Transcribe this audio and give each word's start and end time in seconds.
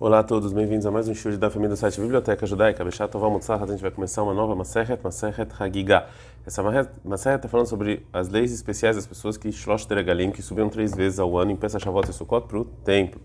Olá 0.00 0.18
a 0.18 0.22
todos, 0.24 0.52
bem-vindos 0.52 0.84
a 0.86 0.90
mais 0.90 1.06
um 1.06 1.14
show 1.14 1.30
da 1.36 1.48
família 1.48 1.76
do 1.76 1.76
site 1.76 2.00
Biblioteca 2.00 2.44
Judaica. 2.44 2.84
Bechat 2.84 3.16
Motzah, 3.16 3.62
a 3.62 3.66
gente 3.68 3.80
vai 3.80 3.92
começar 3.92 4.24
uma 4.24 4.34
nova 4.34 4.52
Maseret, 4.52 5.00
Maseret 5.00 5.52
Hagigah. 5.56 6.08
Essa 6.44 6.64
Maseret 7.04 7.36
está 7.36 7.48
falando 7.48 7.68
sobre 7.68 8.04
as 8.12 8.28
leis 8.28 8.52
especiais 8.52 8.96
das 8.96 9.06
pessoas 9.06 9.36
que 9.36 9.52
Shlosh 9.52 9.86
Teregalim, 9.86 10.32
que 10.32 10.42
subiam 10.42 10.68
três 10.68 10.92
vezes 10.96 11.20
ao 11.20 11.38
ano 11.38 11.52
em 11.52 11.56
Pesach, 11.56 11.84
Shavuot 11.84 12.10
e 12.10 12.12
Sukkot 12.12 12.48
para 12.48 12.58
o 12.58 12.64
templo. 12.64 13.20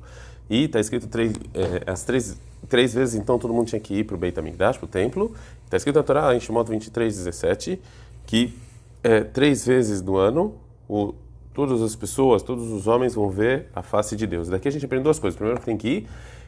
E 0.47 0.65
está 0.65 0.79
escrito 0.79 1.07
três, 1.07 1.33
é, 1.55 1.89
as 1.91 2.03
três, 2.03 2.39
três 2.69 2.93
vezes, 2.93 3.15
então 3.15 3.39
todo 3.39 3.51
mundo 3.51 3.65
tinha 3.65 3.81
que 3.81 3.95
ir 3.95 4.03
para 4.03 4.15
o 4.15 4.19
Beit 4.19 4.39
HaMikdash, 4.39 4.77
para 4.77 4.85
o 4.85 4.89
templo. 4.89 5.33
Está 5.65 5.75
escrito 5.75 5.95
na 5.95 6.03
Torá, 6.03 6.35
em 6.35 6.39
Shemot 6.39 6.69
23, 6.69 7.17
17, 7.17 7.81
que 8.27 8.53
é, 9.03 9.21
três 9.21 9.65
vezes 9.65 10.03
no 10.03 10.17
ano 10.17 10.53
o 10.87 11.15
todas 11.51 11.81
as 11.81 11.93
pessoas, 11.93 12.41
todos 12.41 12.71
os 12.71 12.87
homens 12.87 13.15
vão 13.15 13.29
ver 13.29 13.67
a 13.75 13.81
face 13.81 14.15
de 14.15 14.25
Deus. 14.25 14.47
Daqui 14.47 14.67
a 14.67 14.71
gente 14.71 14.85
aprende 14.85 15.03
duas 15.03 15.19
coisas. 15.19 15.35
Primeiro, 15.35 15.59
tem 15.59 15.75
que 15.75 15.87
ir 15.89 16.07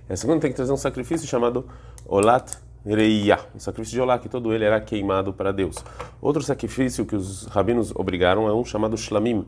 a 0.10 0.16
segunda 0.16 0.40
tem 0.40 0.52
que 0.52 0.56
trazer 0.56 0.72
um 0.72 0.78
sacrifício 0.78 1.28
chamado 1.28 1.66
Olat 2.06 2.58
Reia, 2.86 3.40
um 3.56 3.60
sacrifício 3.60 3.96
de 3.96 4.02
Olá, 4.02 4.18
que 4.18 4.28
todo 4.28 4.52
ele 4.54 4.66
era 4.66 4.82
queimado 4.82 5.32
para 5.32 5.52
Deus. 5.52 5.76
Outro 6.20 6.42
sacrifício 6.42 7.06
que 7.06 7.16
os 7.16 7.46
rabinos 7.46 7.94
obrigaram 7.96 8.48
é 8.48 8.54
um 8.54 8.66
chamado 8.66 8.98
Shlamim, 8.98 9.46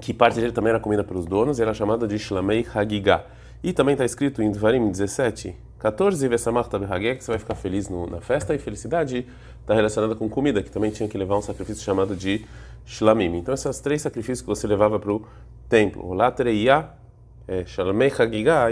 que 0.00 0.12
parte 0.12 0.40
dele 0.40 0.52
também 0.52 0.70
era 0.70 0.80
comida 0.80 1.04
pelos 1.04 1.24
donos, 1.24 1.58
e 1.58 1.62
era 1.62 1.72
chamado 1.72 2.08
de 2.08 2.18
Shlamei 2.18 2.66
Hagigah. 2.74 3.24
E 3.62 3.72
também 3.72 3.92
está 3.92 4.04
escrito 4.04 4.42
em 4.42 4.50
Dvarim 4.50 4.90
17, 4.90 5.54
14, 5.78 6.26
Vesamachta 6.26 6.80
Behageh, 6.80 7.14
que 7.14 7.22
você 7.22 7.30
vai 7.30 7.38
ficar 7.38 7.54
feliz 7.54 7.88
no, 7.88 8.08
na 8.08 8.20
festa, 8.20 8.52
e 8.54 8.58
felicidade 8.58 9.24
está 9.60 9.72
relacionada 9.72 10.16
com 10.16 10.28
comida, 10.28 10.62
que 10.64 10.70
também 10.70 10.90
tinha 10.90 11.08
que 11.08 11.16
levar 11.16 11.38
um 11.38 11.42
sacrifício 11.42 11.84
chamado 11.84 12.16
de 12.16 12.44
Shlamim. 12.84 13.36
Então, 13.36 13.54
esses 13.54 13.78
três 13.78 14.02
sacrifícios 14.02 14.40
que 14.40 14.48
você 14.48 14.66
levava 14.66 14.98
para 14.98 15.12
o 15.12 15.24
templo, 15.68 16.04
Olat 16.08 16.40
Reia, 16.40 16.88
é, 17.46 17.64
Shalmei 17.64 18.12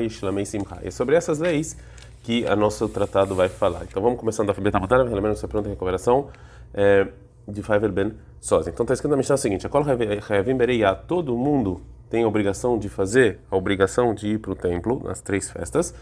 e 0.05 0.11
Shalmei 0.11 0.45
Simcha. 0.45 0.79
É 0.83 0.91
sobre 0.91 1.17
essas 1.17 1.39
leis 1.39 1.77
que 2.23 2.47
a 2.47 2.55
nosso 2.55 2.89
tratado 2.89 3.35
vai 3.35 3.49
falar. 3.49 3.85
Então 3.85 4.03
vamos 4.03 4.19
começando 4.19 4.49
da 4.49 4.55
Fabeta 4.55 4.79
Matana, 4.79 5.05
lembrando 5.05 5.35
que 5.35 5.41
você 5.41 5.49
pronta 5.49 5.69
a 5.69 5.71
recuperação 5.71 6.29
é, 6.75 7.09
de 7.47 7.63
Faiver 7.63 7.91
Ben 7.91 8.13
Soz. 8.41 8.67
Então 8.67 8.85
está 8.85 8.95
escrito 8.95 9.11
na 9.11 9.17
Mishnah 9.17 9.35
o 9.35 9.39
seguinte: 9.39 9.67
todo 11.07 11.37
mundo 11.37 11.81
tem 12.09 12.25
a 12.25 12.29
obrigação 12.29 12.79
de 12.79 12.89
fazer, 12.89 13.39
a 13.51 13.57
obrigação 13.57 14.15
de 14.15 14.29
ir 14.29 14.39
para 14.39 14.53
o 14.53 14.55
templo 14.55 15.01
nas 15.05 15.21
três 15.21 15.51
festas. 15.51 15.95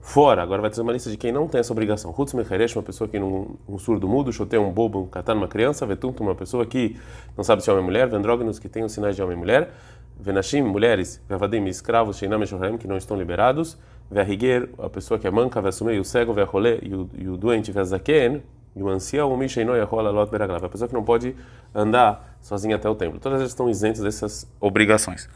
Fora, 0.00 0.42
agora 0.42 0.60
vai 0.60 0.68
trazer 0.68 0.82
uma 0.82 0.92
lista 0.92 1.08
de 1.08 1.16
quem 1.16 1.30
não 1.30 1.46
tem 1.46 1.60
essa 1.60 1.72
obrigação. 1.72 2.10
Rutz 2.10 2.34
Mecharesh, 2.34 2.74
uma 2.74 2.82
pessoa 2.82 3.06
que 3.06 3.20
não, 3.20 3.54
um 3.68 3.78
surdo 3.78 4.08
mudo, 4.08 4.32
Chotei, 4.32 4.58
um 4.58 4.72
bobo, 4.72 5.02
um 5.02 5.06
catar, 5.06 5.36
uma 5.36 5.46
criança, 5.46 5.86
Vetunto, 5.86 6.24
uma 6.24 6.34
pessoa 6.34 6.66
que 6.66 6.98
não 7.36 7.44
sabe 7.44 7.62
se 7.62 7.70
é 7.70 7.72
homem 7.72 7.84
ou 7.84 7.88
mulher, 7.88 8.08
Vendrógenos, 8.08 8.58
que 8.58 8.68
tem 8.68 8.82
os 8.82 8.90
sinais 8.90 9.14
de 9.14 9.22
homem 9.22 9.36
e 9.36 9.38
mulher, 9.38 9.72
Venashim, 10.18 10.62
mulheres, 10.62 11.20
Vevadim, 11.28 11.64
escravos, 11.66 12.16
Sheinam 12.16 12.40
e 12.42 12.78
que 12.78 12.86
não 12.86 12.96
estão 12.96 13.16
liberados, 13.16 13.76
Verriguer, 14.10 14.68
a 14.78 14.88
pessoa 14.88 15.18
que 15.18 15.26
é 15.26 15.30
manca, 15.30 15.60
Vesumei, 15.60 15.98
o 15.98 16.04
cego, 16.04 16.32
Verrolé, 16.32 16.78
e 16.82 16.94
o, 16.94 17.36
doente, 17.36 17.72
Vezaken, 17.72 18.42
e 18.74 18.82
o 18.82 18.88
ancião, 18.88 19.32
o 19.32 19.36
Mishainoi, 19.36 19.80
a 19.80 19.84
Rola, 19.84 20.10
Lot, 20.10 20.30
Beraglav, 20.30 20.64
a 20.64 20.68
pessoa 20.68 20.88
que 20.88 20.94
não 20.94 21.02
pode 21.02 21.34
andar 21.74 22.36
sozinha 22.40 22.76
até 22.76 22.88
o 22.88 22.94
templo. 22.94 23.18
Todas 23.18 23.40
elas 23.40 23.50
estão 23.50 23.68
isentas 23.68 24.02
dessas 24.02 24.46
obrigações. 24.60 25.28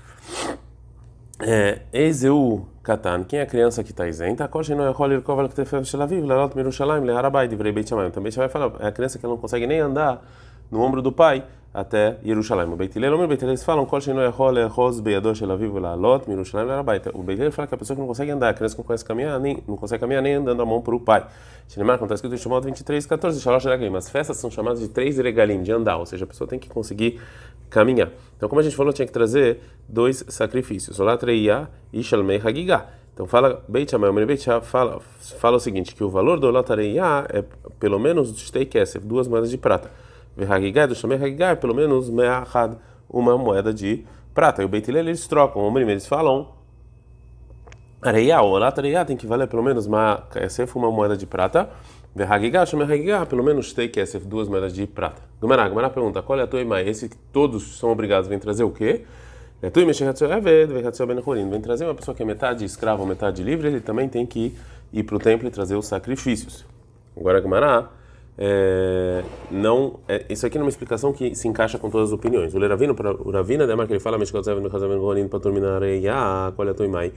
É, 1.38 1.82
Ezeu 1.92 2.66
Katan, 2.82 3.24
quem 3.24 3.40
é 3.40 3.42
a 3.42 3.46
criança 3.46 3.84
que 3.84 3.90
está 3.90 4.08
isenta? 4.08 4.48
Também 4.48 4.64
vai 8.30 8.48
falar, 8.48 8.72
é 8.80 8.86
a 8.86 8.92
criança 8.92 9.18
que 9.18 9.26
não 9.26 9.36
consegue 9.36 9.66
nem 9.66 9.80
andar 9.80 10.22
no 10.70 10.80
ombro 10.80 11.02
do 11.02 11.12
pai 11.12 11.44
até 11.76 12.16
Jerusalém. 12.24 12.72
O 12.72 12.74
Beit 12.76 12.96
Hillel, 12.96 13.12
o 13.12 13.28
Beit 13.28 13.44
Hillel 13.44 13.58
fala 13.58 13.84
kol 13.84 14.00
sheino 14.00 14.22
yachol 14.22 14.56
echoz 14.56 14.98
beyado 15.00 15.34
shel 15.34 15.52
aviv 15.52 15.74
la'alot 15.74 16.26
miRushalayim 16.26 16.68
le'arabait. 16.68 17.02
O 17.12 17.22
Beit 17.22 17.38
Hillel 17.38 17.52
fala 17.52 17.68
que 17.68 17.74
a 17.74 17.78
pessoa 17.78 17.94
que 17.94 18.00
não 18.00 18.08
consegue 18.08 18.30
andar, 18.30 18.48
a 18.48 18.54
criança 18.54 18.74
que 18.74 18.80
não 18.80 18.86
consegue 18.86 19.06
caminhar, 19.06 19.38
nem, 19.38 19.62
não 19.68 19.76
consegue 19.76 20.00
caminhar 20.00 20.22
nem 20.22 20.34
andando 20.36 20.62
a 20.62 20.64
mão 20.64 20.80
para 20.80 20.94
o 20.94 21.00
pai. 21.00 21.26
Shinemar, 21.68 21.98
como 21.98 22.06
está 22.06 22.14
escrito 22.14 22.34
em 22.34 22.38
Shemot 22.38 22.64
23, 22.64 23.04
14, 23.04 23.40
Shalosh 23.42 23.64
Regalim. 23.66 23.94
As 23.94 24.08
festas 24.08 24.38
são 24.38 24.50
chamadas 24.50 24.80
de 24.80 24.88
três 24.88 25.18
regalim, 25.18 25.62
de 25.62 25.70
andar, 25.70 25.98
ou 25.98 26.06
seja, 26.06 26.24
a 26.24 26.26
pessoa 26.26 26.48
tem 26.48 26.58
que 26.58 26.70
conseguir 26.70 27.20
caminhar. 27.68 28.10
Então, 28.38 28.48
como 28.48 28.60
a 28.60 28.64
gente 28.64 28.74
falou, 28.74 28.90
tinha 28.92 29.04
que 29.04 29.12
trazer 29.12 29.60
dois 29.86 30.24
sacrifícios, 30.28 30.98
Olat 30.98 31.22
Reia 31.22 31.68
e 31.92 32.02
Shalmei 32.02 32.40
Hagigah. 32.42 32.86
Então 33.12 33.26
fala 33.26 33.64
Beit 33.66 33.90
Shammai, 33.90 34.10
o 34.10 34.26
Beit 34.26 34.44
fala, 34.62 35.00
fala 35.38 35.56
o 35.56 35.60
seguinte, 35.60 35.94
que 35.94 36.04
o 36.04 36.10
valor 36.10 36.38
do 36.38 36.48
Olat 36.48 36.68
Reia 36.68 37.26
é 37.30 37.42
pelo 37.80 37.98
menos 37.98 38.38
Shtei 38.38 38.66
Kesef, 38.66 39.06
duas 39.06 39.26
moedas 39.26 39.50
de 39.50 39.56
prata. 39.56 39.90
Verhagigai, 40.36 40.86
do 40.86 40.94
Shamei 40.94 41.16
Hagigai, 41.16 41.56
pelo 41.56 41.74
menos 41.74 42.10
me'achad, 42.10 42.76
uma 43.08 43.38
moeda 43.38 43.72
de 43.72 44.04
prata. 44.34 44.62
E 44.62 44.64
o 44.64 44.68
Beit 44.68 44.90
eles 44.90 45.26
trocam, 45.26 45.62
o 45.62 45.78
eles 45.78 46.06
falam 46.06 46.54
Areia, 48.02 48.40
o 48.42 48.50
Olat 48.50 48.76
tem 49.06 49.16
que 49.16 49.26
valer 49.26 49.48
pelo 49.48 49.62
menos 49.62 49.86
uma 49.86 50.22
Kesef, 50.30 50.76
uma 50.76 50.92
moeda 50.92 51.16
de 51.16 51.26
prata. 51.26 51.70
Verhagigai, 52.14 52.66
Shamei 52.66 52.86
Hagigai, 52.86 53.26
pelo 53.26 53.42
menos 53.42 53.72
Tei 53.72 53.88
Kesef, 53.88 54.26
duas 54.26 54.48
moedas 54.48 54.72
de 54.72 54.86
prata. 54.86 55.22
Gumará, 55.40 55.68
Gumará 55.68 55.90
pergunta, 55.90 56.22
qual 56.22 56.38
é 56.38 56.42
a 56.42 56.46
tua 56.46 56.60
imagem? 56.60 56.90
Esse 56.90 57.08
que 57.08 57.16
todos 57.32 57.78
são 57.78 57.90
obrigados, 57.90 58.28
vem 58.28 58.38
trazer 58.38 58.64
o 58.64 58.70
quê? 58.70 59.04
É 59.62 59.70
vem 59.70 61.60
trazer 61.60 61.84
uma 61.84 61.94
pessoa 61.94 62.14
que 62.14 62.22
é 62.22 62.26
metade 62.26 62.64
escravo, 62.64 63.06
metade 63.06 63.42
livre, 63.42 63.68
ele 63.68 63.80
também 63.80 64.06
tem 64.06 64.26
que 64.26 64.54
ir 64.92 65.02
para 65.02 65.16
o 65.16 65.18
templo 65.18 65.48
e 65.48 65.50
trazer 65.50 65.76
os 65.76 65.86
sacrifícios. 65.86 66.64
Agora, 67.18 67.40
Gumará 67.40 67.88
é, 68.38 69.24
não, 69.50 70.00
é, 70.06 70.26
isso 70.28 70.46
aqui 70.46 70.58
é 70.58 70.60
uma 70.60 70.68
explicação 70.68 71.12
que 71.12 71.34
se 71.34 71.48
encaixa 71.48 71.78
com 71.78 71.88
todas 71.88 72.08
as 72.08 72.12
opiniões. 72.12 72.54
O 72.54 72.58
Ravino, 72.58 72.94
o 73.20 73.30
Ravina, 73.30 73.66
né, 73.66 73.86
que 73.86 73.92
ele 73.92 74.00
fala, 74.00 74.18
para 74.18 74.26
é? 77.00 77.12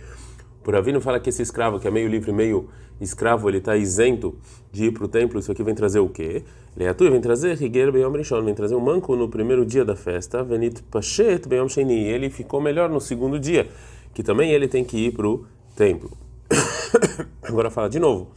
O 0.66 0.72
Ravino 0.72 1.02
fala 1.02 1.20
que 1.20 1.30
esse 1.30 1.42
escravo, 1.42 1.80
que 1.80 1.88
é 1.88 1.92
meio 1.92 2.08
livre, 2.08 2.32
meio 2.32 2.70
escravo, 3.02 3.50
ele 3.50 3.58
está 3.58 3.76
isento 3.76 4.36
de 4.72 4.86
ir 4.86 4.92
para 4.92 5.06
o 5.06 5.08
templo. 5.08 5.40
Isso 5.40 5.52
aqui 5.52 5.64
vem 5.64 5.74
trazer 5.74 6.00
o 6.00 6.08
quê? 6.08 6.44
Leatu 6.78 7.10
vem 7.10 7.20
trazer 7.20 7.58
Rigueiro 7.58 7.92
Beyom 7.92 8.12
Rishon, 8.12 8.44
vem 8.44 8.54
trazer 8.54 8.76
um 8.76 8.80
manco 8.80 9.16
no 9.16 9.28
primeiro 9.28 9.66
dia 9.66 9.84
da 9.84 9.96
festa, 9.96 10.44
Venit 10.44 10.84
Pachet 10.84 11.48
Beyom 11.48 11.68
Sheni. 11.68 12.04
Ele 12.04 12.30
ficou 12.30 12.62
melhor 12.62 12.90
no 12.90 13.02
segundo 13.02 13.40
dia, 13.40 13.68
que 14.14 14.22
também 14.22 14.52
ele 14.52 14.68
tem 14.68 14.84
que 14.84 14.98
ir 14.98 15.12
para 15.12 15.28
o 15.28 15.46
templo. 15.76 16.12
Agora 17.42 17.70
fala 17.70 17.90
de 17.90 18.00
novo. 18.00 18.30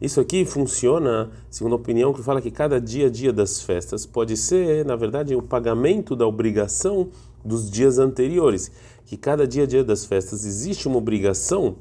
Isso 0.00 0.20
aqui 0.20 0.44
funciona, 0.44 1.30
segundo 1.50 1.74
a 1.74 1.76
opinião, 1.76 2.12
que 2.12 2.22
fala 2.22 2.40
que 2.40 2.50
cada 2.50 2.80
dia 2.80 3.06
a 3.06 3.10
dia 3.10 3.32
das 3.32 3.60
festas 3.60 4.06
pode 4.06 4.36
ser, 4.36 4.84
na 4.84 4.96
verdade, 4.96 5.34
o 5.34 5.42
pagamento 5.42 6.16
da 6.16 6.26
obrigação 6.26 7.08
dos 7.44 7.70
dias 7.70 7.98
anteriores. 7.98 8.70
Que 9.06 9.16
cada 9.16 9.46
dia 9.46 9.64
a 9.64 9.66
dia 9.66 9.84
das 9.84 10.04
festas 10.04 10.44
existe 10.44 10.88
uma 10.88 10.96
obrigação 10.96 11.76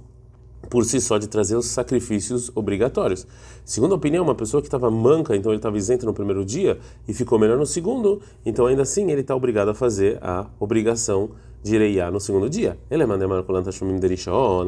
por 0.69 0.85
si 0.85 0.99
só 0.99 1.17
de 1.17 1.27
trazer 1.27 1.55
os 1.55 1.67
sacrifícios 1.67 2.51
obrigatórios. 2.55 3.27
Segundo 3.65 3.93
a 3.93 3.95
opinião, 3.95 4.23
uma 4.23 4.35
pessoa 4.35 4.61
que 4.61 4.67
estava 4.67 4.89
manca, 4.89 5.35
então 5.35 5.51
ele 5.51 5.59
estava 5.59 5.77
isento 5.77 6.05
no 6.05 6.13
primeiro 6.13 6.43
dia 6.45 6.79
e 7.07 7.13
ficou 7.13 7.37
melhor 7.37 7.57
no 7.57 7.65
segundo, 7.65 8.21
então 8.45 8.65
ainda 8.65 8.81
assim 8.81 9.11
ele 9.11 9.21
está 9.21 9.35
obrigado 9.35 9.69
a 9.69 9.73
fazer 9.73 10.17
a 10.21 10.47
obrigação 10.59 11.31
de 11.63 11.77
Reiá 11.77 12.11
no 12.11 12.19
segundo 12.19 12.49
dia. 12.49 12.77
Ele 12.91 13.03
é 13.03 13.99
derishon, 13.99 14.65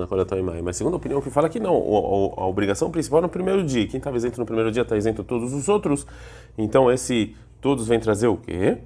Mas 0.64 0.78
segundo 0.78 0.94
a 0.94 0.98
opinião 0.98 1.22
que 1.22 1.30
fala 1.30 1.50
que 1.50 1.60
não, 1.60 1.76
a, 1.76 2.42
a, 2.42 2.48
obrigação 2.48 2.90
principal 2.90 3.20
é 3.20 3.22
no 3.24 3.30
primeiro 3.30 3.64
dia. 3.64 3.86
Quem 3.86 3.98
estava 3.98 4.16
isento 4.16 4.40
no 4.40 4.46
primeiro 4.46 4.72
dia 4.72 4.84
está 4.84 4.96
isento 4.96 5.24
todos 5.24 5.54
os 5.54 5.68
outros. 5.68 6.08
Então 6.58 6.90
esse 6.90 7.36
todos 7.60 7.88
vem 7.88 8.00
trazer 8.00 8.28
o 8.28 8.38
quê? 8.38 8.78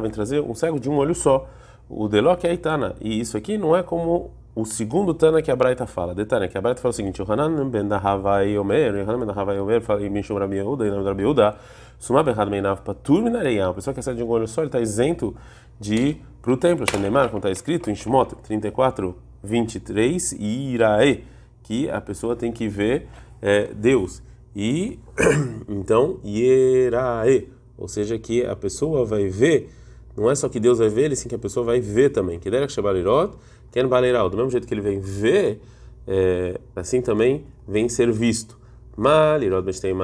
Vem 0.00 0.10
trazer 0.10 0.40
um 0.40 0.54
cego 0.54 0.78
de 0.78 0.90
um 0.90 0.96
olho 0.96 1.14
só. 1.14 1.48
O 1.88 2.06
Delok 2.06 2.46
é 2.46 2.52
Itana. 2.52 2.94
E 3.00 3.18
isso 3.18 3.36
aqui 3.36 3.56
não 3.56 3.74
é 3.74 3.82
como 3.82 4.30
o 4.54 4.64
segundo 4.64 5.14
Tana 5.14 5.40
que 5.42 5.50
a 5.50 5.56
Braita 5.56 5.86
fala. 5.86 6.14
Detalhe, 6.14 6.48
que 6.48 6.58
a 6.58 6.60
Braita 6.60 6.80
fala 6.80 6.90
o 6.90 6.94
seguinte: 6.94 7.20
Yohanan 7.20 7.68
ben 7.68 7.88
Dahavai 7.88 8.58
Omer, 8.58 8.94
Yohanan 8.96 9.18
ben 9.18 9.26
Dahavai 9.26 9.58
Omer, 9.60 9.80
fala 9.80 10.02
em 10.02 10.10
Mishum 10.10 10.38
Rabi 10.38 10.56
Yehuda, 10.56 10.86
e 10.86 10.90
Rabi 10.90 11.22
Yehuda, 11.22 11.56
Sumab 11.98 12.28
Echad 12.30 12.50
Meinav 12.50 12.82
Patur 12.82 13.22
Minareia. 13.22 13.68
A 13.68 13.74
pessoa 13.74 13.94
que 13.94 14.02
sai 14.02 14.14
de 14.14 14.22
um 14.22 14.28
olho 14.28 14.48
só, 14.48 14.62
ele 14.62 14.68
está 14.68 14.80
isento 14.80 15.34
de 15.78 16.16
para 16.42 16.52
o 16.52 16.56
templo. 16.56 16.86
Shanemar, 16.90 17.28
como 17.28 17.38
está 17.38 17.50
escrito 17.50 17.90
em 17.90 17.94
Shemot 17.94 18.34
34, 18.42 19.16
23, 19.42 20.32
Irae, 20.32 21.24
que 21.62 21.88
a 21.90 22.00
pessoa 22.00 22.34
tem 22.34 22.52
que 22.52 22.68
ver 22.68 23.08
é, 23.40 23.72
Deus. 23.74 24.22
E 24.54 24.98
então, 25.68 26.18
Yerae, 26.24 27.48
ou 27.78 27.88
seja, 27.88 28.18
que 28.18 28.44
a 28.44 28.56
pessoa 28.56 29.04
vai 29.04 29.28
ver, 29.28 29.70
não 30.16 30.30
é 30.30 30.34
só 30.34 30.48
que 30.48 30.60
Deus 30.60 30.78
vai 30.78 30.88
ver, 30.88 31.04
ele 31.04 31.16
sim 31.16 31.28
que 31.28 31.34
a 31.34 31.38
pessoa 31.38 31.64
vai 31.64 31.80
ver 31.80 32.10
também. 32.10 32.38
Que 32.38 32.50
Derek 32.50 32.72
Shabalirot 32.72 33.36
Ken 33.70 33.86
Baleral, 33.86 34.28
do 34.28 34.36
mesmo 34.36 34.50
jeito 34.50 34.66
que 34.66 34.74
ele 34.74 34.80
vem 34.80 35.00
ver, 35.00 35.60
é, 36.06 36.58
assim 36.74 37.00
também 37.00 37.44
vem 37.66 37.88
ser 37.88 38.10
visto. 38.10 38.58
Malirod 38.96 39.64
Bestei 39.64 39.94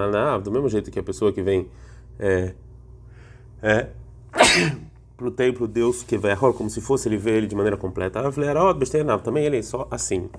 do 0.43 0.51
mesmo 0.51 0.69
jeito 0.69 0.91
que 0.91 0.99
a 0.99 1.03
pessoa 1.03 1.33
que 1.33 1.43
vem 1.43 1.69
é, 2.19 2.55
é, 3.63 3.89
para 5.17 5.27
o 5.27 5.31
templo, 5.31 5.67
Deus 5.67 6.03
que 6.03 6.17
vai 6.17 6.37
como 6.37 6.71
se 6.71 6.81
fosse 6.81 7.09
ele 7.09 7.17
ver 7.17 7.35
ele 7.35 7.47
de 7.47 7.57
maneira 7.57 7.77
completa. 7.77 8.21
Avlerod 8.21 8.79
Bestei 8.79 9.03
também 9.23 9.45
ele 9.45 9.59
é 9.59 9.63
só 9.63 9.89
assim. 9.91 10.31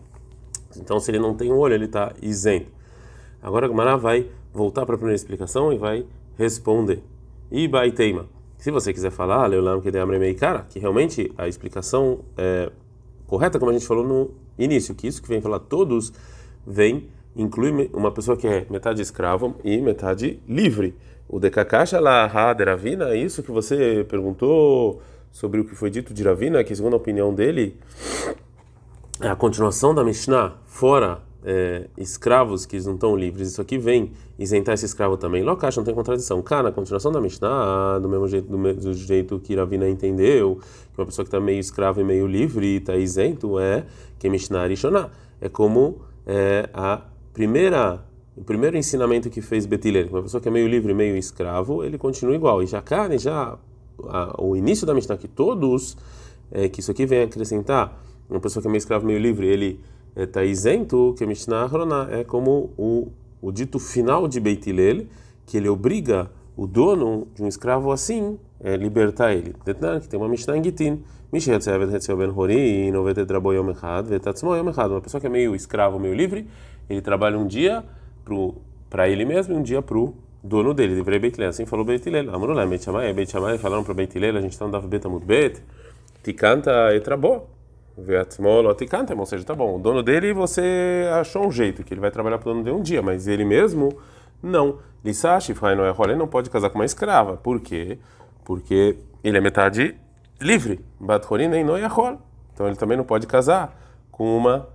Então, 0.75 0.99
se 0.99 1.11
ele 1.11 1.19
não 1.19 1.35
tem 1.35 1.51
um 1.51 1.57
olho, 1.57 1.73
ele 1.73 1.85
está 1.85 2.13
isento. 2.21 2.71
Agora 3.41 3.65
a 3.65 3.69
Gemara 3.69 3.97
vai 3.97 4.27
voltar 4.53 4.85
para 4.85 4.95
a 4.95 4.97
primeira 4.97 5.15
explicação 5.15 5.73
e 5.73 5.77
vai 5.77 6.05
responder. 6.37 7.01
Ibaiteima. 7.51 8.36
Se 8.57 8.71
você 8.71 8.91
quiser 8.91 9.11
falar, 9.11 9.45
Leolam 9.47 9.79
que 9.79 9.91
de 9.91 10.33
cara, 10.33 10.65
que 10.69 10.79
realmente 10.79 11.31
a 11.37 11.47
explicação 11.47 12.21
é 12.35 12.71
correta, 13.27 13.59
como 13.59 13.69
a 13.69 13.73
gente 13.73 13.85
falou 13.85 14.05
no 14.05 14.31
início, 14.57 14.95
que 14.95 15.07
isso 15.07 15.21
que 15.21 15.27
vem 15.27 15.41
falar 15.41 15.59
todos 15.59 16.11
vem 16.65 17.07
inclui 17.35 17.89
uma 17.93 18.11
pessoa 18.11 18.35
que 18.35 18.47
é 18.47 18.65
metade 18.69 19.01
escravo 19.01 19.55
e 19.63 19.79
metade 19.79 20.39
livre. 20.47 20.95
O 21.29 21.39
Dekakasha 21.39 21.99
lá, 21.99 22.25
Ravina, 22.25 23.09
é 23.09 23.17
isso 23.17 23.43
que 23.43 23.51
você 23.51 24.03
perguntou 24.09 25.01
sobre 25.31 25.59
o 25.59 25.65
que 25.65 25.75
foi 25.75 25.91
dito 25.91 26.13
de 26.13 26.23
Ravina, 26.23 26.63
que 26.63 26.75
segundo 26.75 26.93
a 26.93 26.97
opinião 26.97 27.33
dele, 27.33 27.77
a 29.19 29.35
continuação 29.35 29.93
da 29.93 30.03
Mishnah, 30.03 30.55
fora 30.65 31.21
é, 31.43 31.87
escravos 31.97 32.65
que 32.65 32.79
não 32.81 32.95
estão 32.95 33.15
livres, 33.15 33.49
isso 33.49 33.61
aqui 33.61 33.77
vem 33.77 34.11
isentar 34.37 34.73
esse 34.73 34.85
escravo 34.85 35.17
também. 35.17 35.43
Lokash 35.43 35.77
não 35.77 35.83
tem 35.83 35.93
contradição. 35.93 36.41
Cá, 36.41 36.63
na 36.63 36.71
continuação 36.71 37.11
da 37.11 37.21
Mishnah, 37.21 37.99
do 37.99 38.09
mesmo 38.09 38.27
jeito, 38.27 38.47
do, 38.49 38.57
mesmo 38.57 38.93
jeito 38.93 39.39
que 39.39 39.55
Ravina 39.55 39.87
entendeu, 39.87 40.59
que 40.93 40.99
uma 40.99 41.05
pessoa 41.05 41.23
que 41.23 41.29
está 41.29 41.39
meio 41.39 41.59
escrava 41.59 42.01
e 42.01 42.03
meio 42.03 42.27
livre 42.27 42.65
e 42.65 42.77
está 42.77 42.95
isento, 42.95 43.59
é 43.59 43.85
que 44.19 44.29
Mishnah 44.29 44.67
Rishoná. 44.67 45.09
É 45.39 45.49
como 45.49 46.01
é, 46.25 46.69
a 46.73 47.01
primeira 47.33 48.03
o 48.35 48.43
primeiro 48.43 48.77
ensinamento 48.77 49.31
que 49.31 49.41
fez 49.41 49.65
Betiler, 49.65 50.09
uma 50.11 50.21
pessoa 50.21 50.39
que 50.39 50.47
é 50.47 50.51
meio 50.51 50.67
livre, 50.67 50.93
meio 50.93 51.17
escravo, 51.17 51.83
ele 51.83 51.97
continua 51.97 52.35
igual. 52.35 52.61
E 52.61 52.67
já 52.67 52.79
carne, 52.83 53.17
já 53.17 53.57
a, 54.03 54.35
o 54.39 54.55
início 54.55 54.85
da 54.85 54.93
Mishnah 54.93 55.17
que 55.17 55.27
todos, 55.27 55.97
é, 56.51 56.69
que 56.69 56.79
isso 56.79 56.91
aqui 56.91 57.07
vem 57.07 57.23
acrescentar, 57.23 57.99
uma 58.29 58.39
pessoa 58.39 58.61
que 58.61 58.67
é 58.67 58.69
meio 58.69 58.77
escravo, 58.77 59.07
meio 59.07 59.17
livre, 59.17 59.47
ele 59.47 59.79
está 60.15 60.43
isento, 60.43 61.13
que 61.17 61.23
a 61.23 61.27
Mishnah 61.27 61.65
Roná 61.65 62.07
é 62.11 62.23
como 62.23 62.71
o, 62.77 63.11
o 63.41 63.51
dito 63.51 63.79
final 63.79 64.27
de 64.27 64.39
Beitilel, 64.39 65.05
que 65.45 65.57
ele 65.57 65.69
obriga 65.69 66.29
o 66.55 66.65
dono 66.65 67.27
de 67.35 67.43
um 67.43 67.47
escravo 67.47 67.91
assim 67.91 68.39
é, 68.59 68.75
libertar 68.75 69.33
ele. 69.33 69.53
Que 70.01 70.09
tem 70.09 70.19
uma 70.19 70.27
Mishnah 70.27 70.57
em 70.57 70.63
Gitin. 70.63 71.03
Uma 71.31 71.39
pessoa 75.01 75.21
que 75.21 75.27
é 75.27 75.29
meio 75.29 75.53
escravo, 75.55 75.99
meio 75.99 76.13
livre, 76.13 76.47
ele 76.89 77.01
trabalha 77.01 77.37
um 77.37 77.45
dia 77.45 77.83
para 78.89 79.07
ele 79.09 79.25
mesmo 79.25 79.53
e 79.53 79.57
um 79.57 79.61
dia 79.61 79.81
para 79.81 79.97
o 79.97 80.15
dono 80.43 80.73
dele. 80.73 80.95
Deveria 80.95 81.19
Beitilel. 81.19 81.49
Assim 81.49 81.65
falou 81.65 81.85
Beitilel. 81.85 82.33
Amrullah, 82.33 82.65
Beit 82.65 82.83
Shammai, 82.83 83.13
Beit 83.13 83.29
Shammai 83.29 83.57
falaram 83.57 83.83
para 83.83 83.93
Beitilel, 83.93 84.37
a 84.37 84.41
gente 84.41 84.53
está 84.53 84.65
no 84.65 84.71
Dav 84.71 84.87
Betamut 84.87 85.25
Bet, 85.25 85.61
Tikanta 86.23 86.95
etrabó. 86.95 87.45
Veatmol 87.97 88.65
Oticantem, 88.67 89.17
ou 89.17 89.25
seja, 89.25 89.43
tá 89.43 89.55
bom, 89.55 89.75
o 89.75 89.79
dono 89.79 90.03
dele 90.03 90.33
você 90.33 91.07
achou 91.13 91.47
um 91.47 91.51
jeito 91.51 91.83
que 91.83 91.93
ele 91.93 92.01
vai 92.01 92.11
trabalhar 92.11 92.37
para 92.37 92.49
o 92.49 92.53
dono 92.53 92.63
dele 92.63 92.75
um 92.75 92.81
dia, 92.81 93.01
mas 93.01 93.27
ele 93.27 93.43
mesmo 93.43 93.97
não. 94.41 94.79
Lissashi, 95.03 95.53
ele 95.53 96.15
não 96.15 96.27
pode 96.27 96.49
casar 96.49 96.69
com 96.69 96.77
uma 96.77 96.85
escrava. 96.85 97.37
Por 97.37 97.59
quê? 97.59 97.97
Porque 98.43 98.97
ele 99.23 99.37
é 99.37 99.41
metade 99.41 99.95
livre. 100.39 100.83
Então 102.53 102.67
ele 102.67 102.75
também 102.75 102.97
não 102.97 103.03
pode 103.03 103.25
casar 103.25 103.79
com 104.11 104.37
uma 104.37 104.67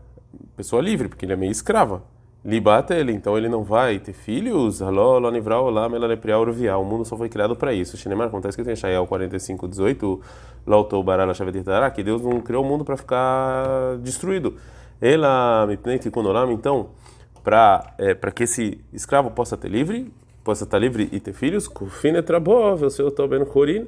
pessoa 0.57 0.83
livre, 0.83 1.09
porque 1.09 1.25
ele 1.25 1.33
é 1.33 1.37
meio 1.37 1.53
escrava. 1.53 2.03
Libata 2.45 2.97
ele, 2.97 3.13
então 3.13 3.39
ele 3.39 3.49
não 3.49 3.63
vai 3.63 4.01
ter 4.01 4.13
filhos. 4.13 4.83
Alô, 4.83 5.17
Lonivral, 5.17 5.71
lá, 5.71 5.89
Melaneprial, 5.89 6.41
Uruvial. 6.41 6.83
O 6.83 6.85
mundo 6.85 7.05
só 7.05 7.17
foi 7.17 7.29
criado 7.29 7.55
para 7.55 7.73
isso. 7.73 7.97
Shinemar 7.97 8.27
acontece 8.27 8.57
que 8.57 8.65
tem 8.65 8.75
Shael 8.75 9.07
45, 9.07 9.69
18, 9.69 10.21
Lautou 10.67 11.05
Barala 11.05 11.35
Shavedirtará, 11.35 11.89
que 11.93 12.03
Deus 12.03 12.21
não 12.21 12.41
criou 12.41 12.65
o 12.65 12.67
mundo 12.67 12.85
para 12.85 12.97
ficar 12.97 13.97
destruído. 14.01 14.57
Ela, 15.01 15.67
Mipnei 15.69 16.01
Kunolam, 16.01 16.51
então, 16.51 16.91
para 17.45 17.95
é, 17.97 18.15
que 18.15 18.43
esse 18.43 18.81
escravo 18.93 19.31
possa 19.31 19.57
ter 19.57 19.69
livre, 19.69 20.13
possa 20.43 20.65
estar 20.65 20.81
livre 20.81 21.09
e 21.13 21.21
ter 21.21 21.33
filhos, 21.33 21.69
Kufine 21.69 22.23
Trabov, 22.23 22.83
o 22.83 22.91
seu 22.91 23.09
Toben 23.13 23.45
Korin. 23.45 23.87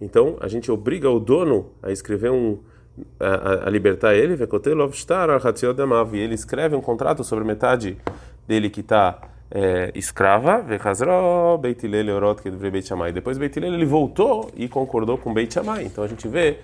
Então, 0.00 0.36
a 0.40 0.48
gente 0.48 0.72
obriga 0.72 1.08
o 1.08 1.20
dono 1.20 1.70
a 1.80 1.92
escrever 1.92 2.32
um 2.32 2.58
a, 3.18 3.66
a 3.66 3.70
libertar 3.70 4.14
ele, 4.14 4.36
e 6.16 6.20
ele 6.20 6.34
escreve 6.34 6.76
um 6.76 6.80
contrato 6.80 7.24
sobre 7.24 7.44
metade 7.44 7.96
dele 8.46 8.68
que 8.68 8.80
está 8.80 9.20
é, 9.50 9.92
escrava, 9.94 10.62
depois 13.12 13.36
Beit 13.38 13.58
ele 13.58 13.84
voltou 13.84 14.50
e 14.56 14.68
concordou 14.68 15.18
com 15.18 15.32
Beit 15.32 15.52
Shammai. 15.52 15.84
Então 15.84 16.02
a 16.04 16.08
gente 16.08 16.26
vê 16.26 16.60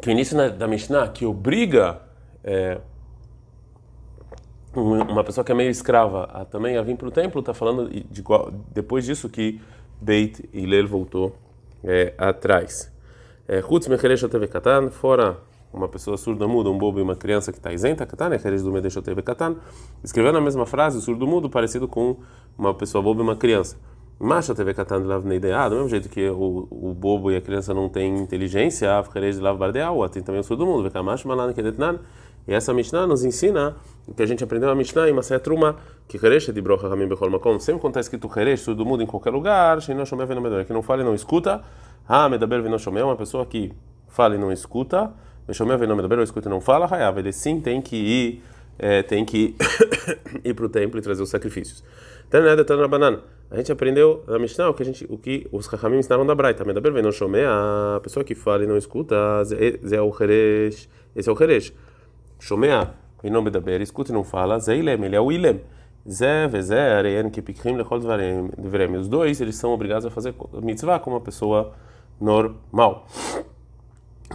que 0.00 0.08
o 0.08 0.10
início 0.10 0.36
da 0.50 0.68
Mishnah 0.68 1.08
que 1.08 1.26
obriga 1.26 2.00
é, 2.44 2.78
uma 4.74 5.24
pessoa 5.24 5.44
que 5.44 5.52
é 5.52 5.54
meio 5.54 5.70
escrava 5.70 6.24
a, 6.24 6.44
também 6.44 6.76
a 6.76 6.82
vir 6.82 6.96
para 6.96 7.08
o 7.08 7.10
templo, 7.10 7.40
está 7.40 7.52
falando 7.52 7.88
de, 7.90 8.24
depois 8.72 9.04
disso 9.04 9.28
que 9.28 9.60
Beit 10.00 10.48
Hillel 10.52 10.88
voltou 10.88 11.36
é, 11.84 12.14
atrás. 12.16 12.91
Chutz 13.60 13.88
Mecheresh 13.88 14.22
TV 14.22 14.46
Katan, 14.46 14.88
fora 14.88 15.36
uma 15.72 15.88
pessoa 15.88 16.16
surda-muda, 16.16 16.70
um 16.70 16.78
bobo 16.78 17.00
e 17.00 17.02
uma 17.02 17.16
criança 17.16 17.52
que 17.52 17.58
está 17.58 17.72
isenta, 17.72 18.06
Katan, 18.06 18.30
Mecheresh 18.30 18.62
do 18.62 18.72
Medesh 18.72 18.94
TV 18.94 19.20
Katan, 19.20 19.56
escrevendo 20.02 20.38
a 20.38 20.40
mesma 20.40 20.64
frase, 20.64 21.02
surdo-mudo, 21.02 21.50
parecido 21.50 21.86
com 21.88 22.16
uma 22.56 22.72
pessoa 22.72 23.02
boba 23.02 23.20
e 23.20 23.22
uma 23.22 23.36
criança. 23.36 23.76
Macha 24.18 24.54
TV 24.54 24.72
Katan 24.72 25.02
de 25.02 25.06
Lav 25.08 25.26
Neidea, 25.26 25.68
do 25.68 25.74
mesmo 25.74 25.88
jeito 25.88 26.08
que 26.08 26.30
o, 26.30 26.68
o 26.70 26.94
bobo 26.94 27.30
e 27.30 27.36
a 27.36 27.40
criança 27.40 27.74
não 27.74 27.88
têm 27.88 28.16
inteligência, 28.16 28.96
Avcheresh 28.96 29.36
de 29.36 29.42
Lav 29.42 29.58
Bardeal, 29.58 30.08
tem 30.08 30.22
também 30.22 30.40
o 30.40 30.44
surdo-mudo, 30.44 30.84
Vekamash 30.84 31.24
Malan 31.24 31.52
Kedetnan, 31.52 31.98
e 32.46 32.54
essa 32.54 32.72
Mishnah 32.72 33.06
nos 33.06 33.24
ensina 33.24 33.76
o 34.06 34.14
que 34.14 34.22
a 34.22 34.26
gente 34.26 34.42
aprendeu 34.42 34.68
na 34.68 34.74
Mishnah 34.74 35.08
em 35.08 35.12
Masaya 35.12 35.40
Truma, 35.40 35.76
que 36.08 36.16
Heresh 36.16 36.52
de 36.52 36.60
Brocha 36.60 36.88
Ramim 36.88 37.06
Bechol 37.06 37.30
Makom, 37.30 37.58
sempre 37.58 37.80
quando 37.80 37.92
está 37.92 38.00
escrito 38.00 38.30
Heresh, 38.34 38.60
surdo-mudo 38.60 39.02
em 39.02 39.06
qualquer 39.06 39.30
lugar, 39.30 39.78
que 39.80 40.72
não 40.72 40.82
fala 40.82 41.02
e 41.02 41.04
não 41.04 41.14
escuta, 41.14 41.62
ah, 42.08 42.28
medaber 42.28 42.62
vino 42.62 42.78
shomeu, 42.78 43.06
uma 43.06 43.16
pessoa 43.16 43.46
que 43.46 43.72
fala 44.08 44.34
e 44.34 44.38
não 44.38 44.52
escuta. 44.52 45.12
Shomeu 45.50 45.78
vino 45.78 45.94
medaber, 45.94 46.18
ou 46.18 46.24
escuta 46.24 46.48
e 46.48 46.50
não 46.50 46.60
fala. 46.60 46.86
Hayav, 46.86 47.18
ele 47.18 47.32
sim 47.32 47.60
tem 47.60 47.80
que 47.80 47.96
ir, 47.96 48.42
é, 48.78 49.02
tem 49.02 49.24
que 49.24 49.54
ir 50.44 50.54
para 50.54 50.64
o 50.64 50.68
templo 50.68 50.98
e 50.98 51.02
trazer 51.02 51.22
os 51.22 51.30
sacrifícios. 51.30 51.82
na 52.30 52.88
banana. 52.88 53.20
A 53.50 53.56
gente 53.56 53.70
aprendeu 53.70 54.24
na 54.26 54.38
Mishnah 54.38 54.70
o 54.70 54.74
que, 54.74 54.82
a 54.82 54.86
gente, 54.86 55.06
o 55.10 55.18
que 55.18 55.46
os 55.52 55.66
Chachamim 55.66 55.98
ensinaram 55.98 56.24
da 56.24 56.34
Braita. 56.34 56.64
Medaber 56.64 56.92
vino 56.92 57.12
shomeu, 57.12 57.50
a 57.50 58.00
pessoa 58.02 58.24
que 58.24 58.34
fala 58.34 58.64
e 58.64 58.66
não 58.66 58.76
escuta, 58.76 59.16
esse 59.42 59.94
é 59.94 60.00
o. 60.00 60.10
Esse 61.14 61.28
é 61.28 61.32
o 61.32 61.42
Heresh. 61.42 61.74
Shomeu, 62.40 62.88
vino 63.22 63.42
medaber, 63.42 63.80
escuta 63.82 64.10
e 64.10 64.14
não 64.14 64.24
fala, 64.24 64.58
Zeilem, 64.58 65.04
ele 65.04 65.14
é 65.14 65.20
o 65.20 65.30
Ilem. 65.30 65.60
Zé, 66.08 66.48
Vezé, 66.48 66.94
Areien, 66.94 67.30
Kipikrim, 67.30 67.76
Lechol 67.76 68.00
Dvarem. 68.00 68.50
Os 68.98 69.08
dois, 69.08 69.40
eles 69.40 69.56
são 69.56 69.72
obrigados 69.72 70.04
a 70.04 70.10
fazer 70.10 70.34
mitzvah 70.62 70.98
como 70.98 71.16
uma 71.16 71.22
pessoa 71.22 71.72
normal. 72.20 73.06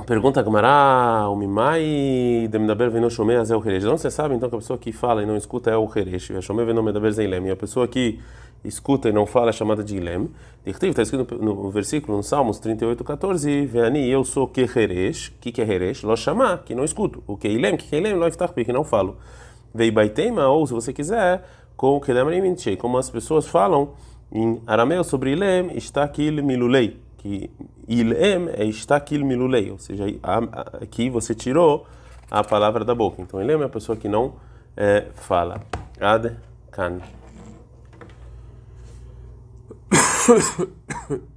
Pergunta 0.05 0.41
Gamara, 0.43 1.27
o 1.27 1.35
Mimai 1.35 2.47
Demdaber 2.51 2.91
veno 2.91 3.09
Shomei 3.09 3.35
é 3.35 3.55
o 3.55 3.67
Heresh. 3.67 3.83
Não 3.83 3.97
você 3.97 4.11
sabe 4.11 4.35
então 4.35 4.47
que 4.47 4.55
a 4.55 4.59
pessoa 4.59 4.77
que 4.77 4.91
fala 4.91 5.23
e 5.23 5.25
não 5.25 5.35
escuta 5.35 5.71
é 5.71 5.75
o 5.75 5.89
Heresh. 5.93 6.31
Shomei 6.41 6.65
veno 6.65 6.83
Medaber 6.83 7.11
Zeilem. 7.11 7.47
E 7.47 7.51
a 7.51 7.55
pessoa 7.55 7.87
que 7.87 8.19
escuta 8.63 9.09
e 9.09 9.11
não 9.11 9.25
fala 9.25 9.49
é 9.49 9.53
chamada 9.53 9.83
de 9.83 9.97
Ilem. 9.97 10.29
Está 10.65 11.01
escrito 11.01 11.35
no, 11.35 11.69
versículo, 11.71 12.17
no 12.17 12.23
Salmos 12.23 12.59
38, 12.59 13.03
14. 13.03 13.65
Veani, 13.65 14.07
eu 14.09 14.23
sou 14.23 14.47
que 14.47 14.61
Heresh. 14.61 15.33
Que, 15.39 15.51
que 15.51 15.61
é 15.61 15.65
Heresh? 15.65 16.03
Lo 16.03 16.15
chamar, 16.15 16.63
que 16.63 16.75
não 16.75 16.83
escuto. 16.83 17.23
O 17.25 17.37
que 17.37 17.47
Ilem? 17.47 17.77
que 17.77 17.95
é 17.95 17.99
Ilem? 17.99 18.13
Lo 18.13 18.25
que 18.29 18.73
não 18.73 18.83
falo. 18.83 19.17
Vei 19.73 19.91
baitema, 19.91 20.47
ou 20.47 20.65
se 20.65 20.73
você 20.73 20.91
quiser, 20.91 21.43
com 21.77 21.95
o 21.95 22.01
que 22.01 22.11
como 22.75 22.97
as 22.97 23.09
pessoas 23.09 23.47
falam 23.47 23.93
em 24.31 24.61
arameu 24.67 25.03
sobre 25.05 25.31
Ilem, 25.31 25.71
aqui 26.03 26.29
milulei 26.41 26.99
que 27.17 27.49
ilem 27.87 28.49
é 28.53 28.63
estakil 28.65 29.25
milulei, 29.25 29.71
ou 29.71 29.79
seja, 29.79 30.05
aqui 30.81 31.09
você 31.09 31.33
tirou 31.33 31.85
a 32.29 32.43
palavra 32.43 32.85
da 32.85 32.93
boca. 32.93 33.21
Então, 33.21 33.41
ilem 33.41 33.61
é 33.61 33.63
a 33.65 33.69
pessoa 33.69 33.97
que 33.97 34.07
não 34.07 34.35
é, 34.75 35.07
fala. 35.15 35.61
Ad 35.99 36.35
kan. 36.71 36.99